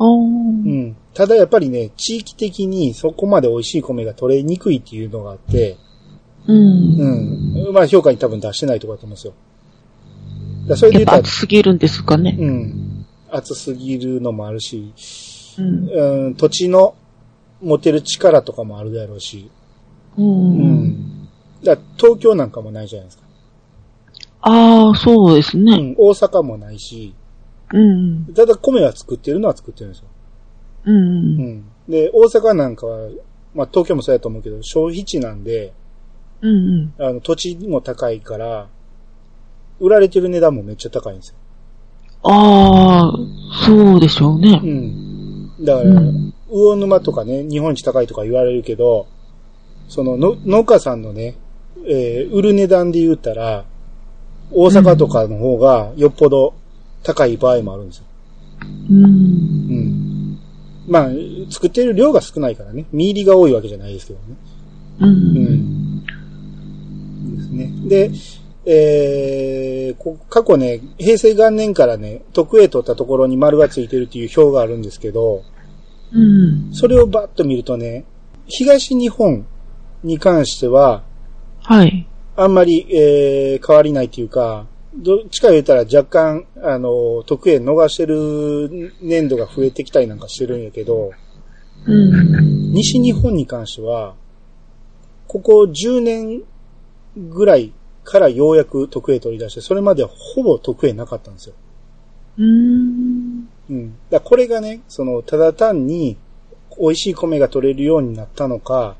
[0.00, 0.96] うん。
[1.14, 5.76] ただやっぱりね、地域的にそこまで美味しい米が取れにくいっていうのがあって、
[6.46, 7.66] うん。
[7.66, 7.72] うん。
[7.72, 9.34] まあ評価に多分出してないところだと思うんですよ。
[10.68, 12.36] だそれで言ったら暑、すぎるんですかね。
[12.38, 13.06] うん。
[13.30, 14.92] 暑すぎるのもあるし、
[15.58, 15.88] うん。
[15.90, 16.94] うん、土地の
[17.60, 19.50] 持てる力とかもあるだろうし、
[20.16, 20.22] う。
[20.22, 21.28] うんん。
[21.64, 23.24] だ東京なんかもないじゃないですか。
[24.40, 25.72] ああ、そうですね。
[25.72, 25.94] うん。
[25.98, 27.14] 大阪もないし、
[27.72, 28.26] うん。
[28.34, 30.06] ただ米は作ってるのは作ってるんですよ。
[30.86, 30.92] う。
[30.92, 31.64] うんん。
[31.88, 33.08] で、大阪なんかは、
[33.54, 35.72] まあ東京もそうやと思うけど、消費地なんで、
[36.40, 36.92] うん。
[36.98, 38.68] あの、土地も高いから、
[39.80, 41.34] 売られてる値段もめっちゃ高いんですよ。
[42.22, 43.12] ああ、
[43.66, 44.66] そうでしょうねう。
[44.66, 45.64] ん。
[45.64, 49.06] だから、うん魚沼とかね、日本一高いとか言われるけど、
[49.88, 51.36] そのの農家さんのね、
[51.86, 53.64] えー売る値段で言ったら、
[54.50, 56.54] 大阪とかの方がよっぽど
[57.02, 58.04] 高い場合もあるんですよ。
[58.90, 58.94] う。
[58.94, 60.38] うんん。
[60.86, 61.08] まあ、
[61.50, 64.24] 作ってる量が少ないからね、見入りが多いわけじゃないですけどね。
[65.00, 65.06] う。
[65.06, 65.12] うん
[66.02, 66.04] ん。
[67.36, 67.72] ですね。
[67.88, 68.10] で、
[68.70, 75.42] えー、こ過去ね、平成元年からね、特 A 取ったところに丸がついてるっていう表があるんですけど、
[76.12, 76.70] うん。
[76.72, 78.04] それをバッと見るとね、
[78.46, 79.46] 東日本
[80.02, 81.02] に関しては、
[81.62, 82.06] はい。
[82.36, 91.12] あんまり、えー、変わりないっていうか、どっちか言ったら若干、あの、特 A 逃してる年度が増えてきたりなんかしてるんやけど、
[91.86, 92.72] うん。
[92.72, 94.14] 西日本に関しては、
[95.26, 96.42] ここ10年
[97.16, 97.72] ぐらい
[98.04, 101.54] からようやく特 A 取り出して、それまではほぼ特 A なかったんですよ。
[102.38, 103.48] うん。
[103.70, 103.90] うん。
[103.90, 106.16] だからこれがね、その、ただ単に
[106.80, 108.96] 美味しい米が取れるようになったのか、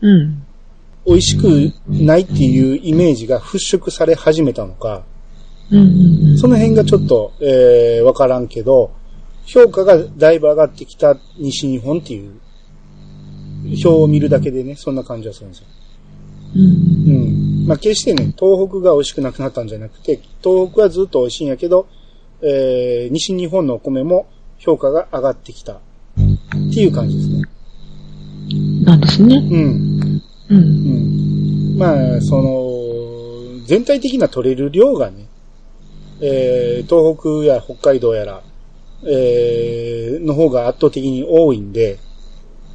[0.00, 0.46] うん。
[1.06, 5.02] 美味しくないっていうイメージが払拭され始めたのか、
[5.70, 6.38] うん。
[6.38, 8.92] その辺がちょっと、えー、わからんけど、
[9.46, 12.40] 評価がだいぶ上がってきた西日本っていう
[13.64, 15.66] 表を見るだけでね、そんな感じはするんですよ。
[16.56, 16.62] うん。
[16.62, 17.66] うん。
[17.66, 21.86] まあ、決してね、東北が美味しくなくなったんじゃなくて、東北はずっと美味しいんやけど、
[22.42, 24.26] えー、西日本のお米も
[24.58, 25.78] 評価が上がってきたっ
[26.72, 27.42] ていう感じですね。
[28.84, 29.36] なんですね。
[29.36, 30.22] うん。
[30.50, 30.54] う。
[30.54, 31.78] うんん。
[31.78, 35.26] まあ、その、全体的な取れる量がね、
[36.20, 38.42] えー、東北や北海道やら、
[39.06, 41.98] えー、の方が圧倒的に多いんで、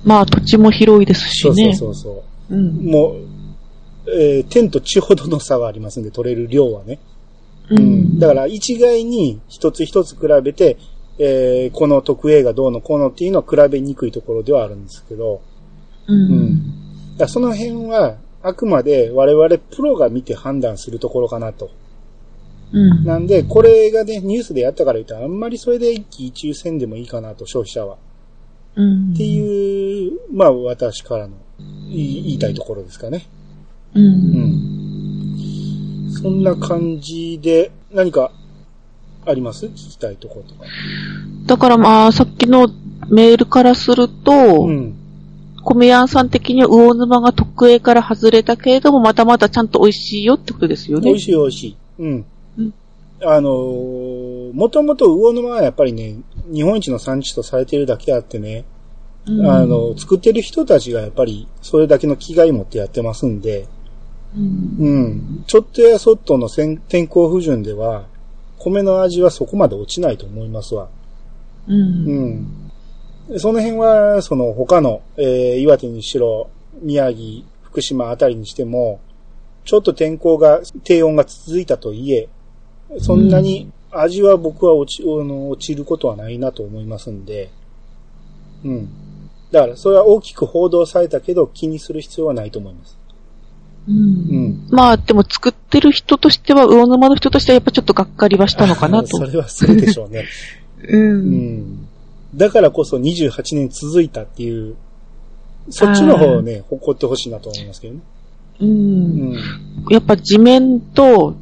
[0.03, 1.75] まあ土地も広いですしそうそうね。
[1.75, 2.55] そうそう。
[2.55, 2.85] うん。
[2.85, 6.99] もう、えー、天と地ほどの差がありますんで、取れる量はね。
[7.69, 8.19] ううん。
[8.19, 10.77] だから、一概に一つ一つ比べて、
[11.17, 15.41] えーこの特 A がどうのこうのっていうのは比べにくいところではあるんですけど、
[16.07, 16.59] うん。
[16.59, 16.84] だか
[17.19, 21.71] らその辺は、あくまで我々プロが見て判断するところかなと。
[22.71, 23.03] うん。
[23.03, 27.97] なんで、これがね、ニュースでやったから言ったら、あんまりそれで一喜一憂せんでもいいかなと、消費者は。
[28.75, 29.13] うん。
[29.13, 31.33] っていう、まあ私からの
[31.89, 33.25] 言いたいところですかね。
[33.95, 33.99] う。
[33.99, 34.07] うん
[35.37, 36.11] ん。
[36.21, 38.31] そんな感じで、何か
[39.25, 39.67] あります？
[39.67, 40.65] 聞きたいところとか。
[41.45, 42.67] だからまあ、さっきの
[43.09, 44.95] メールからすると、うん。
[45.65, 51.09] 米屋さん的には魚沼が特営から外れたけれども、まだまだちゃんと美味しいよってことですよね。
[51.09, 51.77] 美味しい美味しい。
[51.99, 52.25] うん。
[52.59, 52.73] うん
[53.23, 56.17] あのー、もともと魚沼はやっぱりね、
[56.53, 58.65] 日本一の産地とされてるだけあってね、
[59.25, 63.67] うんあの、作ってる人たちがやっぱりそれだけの気概持ってやってますんで、
[64.35, 64.75] うん。
[64.79, 65.43] うん。
[65.47, 68.05] ちょっとやそっとの天候不順では、
[68.59, 70.89] 米の味はそこまで落ちないと思いますわ。
[71.67, 71.73] う。
[71.73, 72.64] うんん。
[73.37, 76.49] その辺は、その他の、えー岩手にしろ、
[76.81, 78.99] 宮城、福島あたりにしても、
[79.65, 82.29] ちょっと天候が、低温が続いたといえ、
[82.99, 87.49] そんなに味は僕は落ち、あの落ちることはないなと思いますんで、
[88.63, 88.89] うん。
[89.51, 92.97] だから、それは大きく報道されたけど、気にする必要はないと思います。
[93.87, 93.91] う。
[93.91, 94.67] うんん。
[94.69, 99.17] まあ、でも作ってる人としては、魚沼の人としてはやっぱちょっとがっかりはしたのかなと。
[99.17, 100.25] それはそうでしょうね。
[100.83, 100.97] う。
[100.97, 101.84] うんん。
[102.35, 104.75] だからこそ28年続いたっていう、
[105.69, 107.99] そっちの方をね、誇ってほしいなと思いますけどね。
[108.59, 108.65] う。
[108.65, 109.35] うんん。
[109.89, 111.35] やっぱ地面と、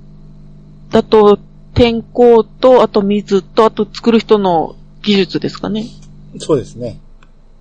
[0.91, 1.39] あと
[1.73, 5.85] 天候と、あと水と、あと作る人の技術ですかね。
[6.37, 6.99] そうですね。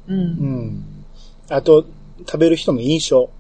[0.08, 0.14] う。
[0.14, 0.84] うんん。
[1.48, 1.86] あと、
[2.18, 3.30] 食べる人の印象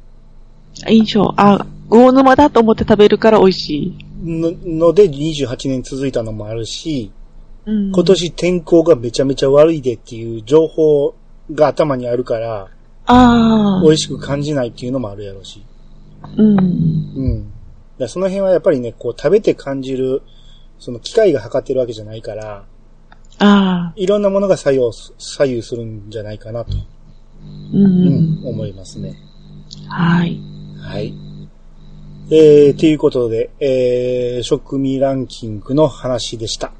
[0.88, 1.34] 印象。
[1.36, 3.98] あ、魚沼だと思って食べるから美味しい。
[4.24, 7.10] のので28年続いたのもあるし、
[7.66, 7.92] うん。
[7.92, 11.14] 今年天候がめちゃめちゃ悪いでっていう情報
[11.52, 12.68] が頭にあるから、
[13.06, 13.82] ああ。
[13.82, 15.64] 美味しく感じないっていうのもあるやろうし。
[16.36, 16.58] うん。
[16.58, 17.52] うん。
[17.98, 20.22] だその辺はやっぱりね、こう食べて感じる、
[20.78, 22.64] その機械が測ってるわけじゃないから、
[23.38, 23.92] ああ。
[23.96, 27.76] いろんなものが左右す、左右するんじゃないかなと、う。
[27.76, 29.16] うんん、思いますね。
[29.88, 30.40] はい。
[30.78, 31.14] はい。
[32.30, 36.72] えー、ということで、えー、食味ランキングの話でした。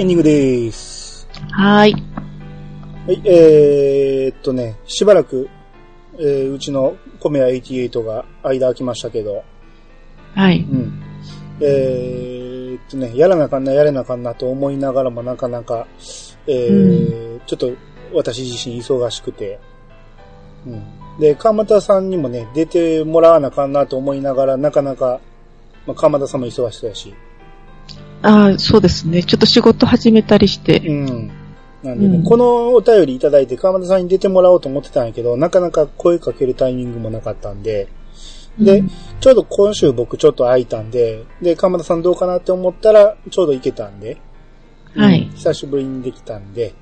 [0.00, 1.28] エンディングです。
[1.50, 1.92] はい。
[1.92, 1.98] は
[3.12, 5.50] い、えー、っとね、しばらく、
[6.18, 9.44] えー、うちのコメア88が間空きましたけど、
[10.34, 10.60] はい。
[10.60, 11.02] うん。
[11.60, 15.86] えー、っとね、やらなあかんな、やれなあかんなと思いながらもなかなか、
[16.46, 17.70] えーちょっと
[18.14, 19.58] 私自身忙しくて、
[20.66, 21.20] うん。
[21.20, 25.20] で、川又さんにもね、出てもらわなあかんなと思いながら、なかなか、
[25.86, 27.12] まあ、川又さんも忙しそうやし、
[28.22, 29.22] ああ、そうですね。
[29.22, 30.78] ちょっと仕事始めたりして。
[30.78, 31.30] うん。
[31.82, 37.88] なんでね、うんこのお便りいただいて川又さんに出てもらおうと思ってたんやけど、なかなか声かけるタイミングもなかったんで、
[38.58, 38.90] で、うん
[39.20, 44.18] ちょうど今週僕ちょっと空いたんで、で、川又さんどうかなって思ったら、ちょうど行けたんで、
[44.94, 46.74] はいうん久しぶりにできたんで、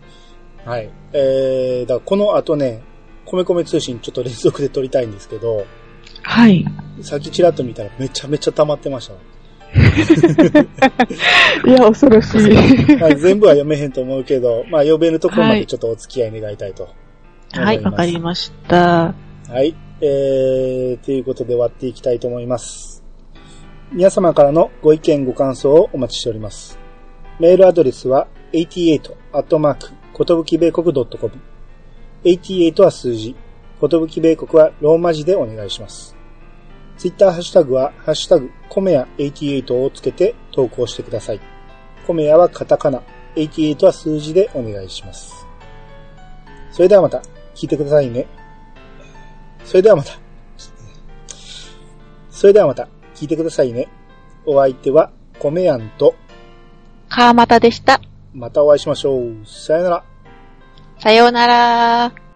[0.64, 0.90] はい。
[1.12, 2.82] えー、だこの後ね、
[3.24, 5.64] 米米通信ちょっと連続で撮りたいんですけど、
[6.22, 6.64] はい。
[7.02, 9.20] さっきちらっと見たらめちゃめちゃ溜まってましたわ。
[11.66, 12.96] いや、恐ろしい。
[12.98, 16.88] ま あ全部は読めへんと思うけど、まあ呼べるところまでちょっとお付き合い願いたいと。
[17.52, 19.14] はい、わかりました。
[19.48, 19.74] はい。
[20.00, 23.02] えー、ということで終わっていきたいと思います。
[23.92, 26.78] 皆様からのご意見ご感想をお待ちしております。
[27.40, 31.32] メールアドレスは88アットマーク、ことぶき米国 .com。
[32.24, 33.34] 88は数字、
[33.80, 36.17] ことぶき米国はローマ字でお願いします。
[36.98, 41.40] ツイッターハッシュタグは、ハッシュタグ、コメヤ88をつけて投稿してください。
[42.06, 43.02] コメヤはカタカナ、
[43.36, 45.46] 88は数字でお願いします。
[46.72, 47.22] それではまた、
[47.54, 48.26] 聞いてくださいね。
[49.64, 50.18] それではまた。
[52.30, 53.88] それではまた、聞いてくださいね。
[54.44, 56.16] お相手は、コメヤンと、
[57.08, 58.00] 川又でした。
[58.34, 59.46] またお会いしましょう。
[59.46, 60.04] さよなら。
[60.98, 62.27] さようなら。